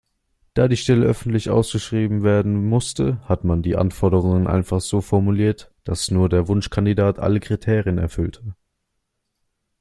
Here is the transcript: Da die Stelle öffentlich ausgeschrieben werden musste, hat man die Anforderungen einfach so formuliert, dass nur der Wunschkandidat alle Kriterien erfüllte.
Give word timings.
Da 0.55 0.67
die 0.67 0.77
Stelle 0.77 1.05
öffentlich 1.05 1.51
ausgeschrieben 1.51 2.23
werden 2.23 2.65
musste, 2.67 3.19
hat 3.29 3.43
man 3.43 3.61
die 3.61 3.75
Anforderungen 3.75 4.47
einfach 4.47 4.81
so 4.81 4.99
formuliert, 4.99 5.71
dass 5.83 6.09
nur 6.09 6.27
der 6.27 6.47
Wunschkandidat 6.47 7.19
alle 7.19 7.39
Kriterien 7.39 7.99
erfüllte. 7.99 8.55